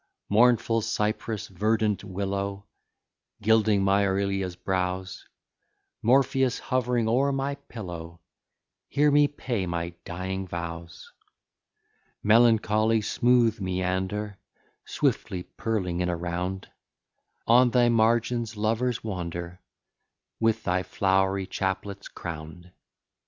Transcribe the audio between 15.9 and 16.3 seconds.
in a